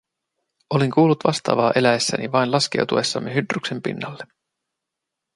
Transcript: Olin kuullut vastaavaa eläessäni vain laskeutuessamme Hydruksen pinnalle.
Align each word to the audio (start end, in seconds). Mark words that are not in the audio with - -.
Olin 0.69 0.91
kuullut 0.91 1.23
vastaavaa 1.23 1.71
eläessäni 1.75 2.31
vain 2.31 2.51
laskeutuessamme 2.51 3.35
Hydruksen 3.35 3.81
pinnalle. 3.81 4.25